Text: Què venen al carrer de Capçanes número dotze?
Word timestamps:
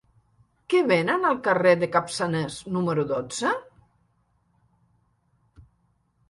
Què 0.73 0.79
venen 0.91 1.27
al 1.31 1.35
carrer 1.47 1.73
de 1.81 1.89
Capçanes 1.95 2.57
número 2.77 3.05
dotze? 3.13 3.53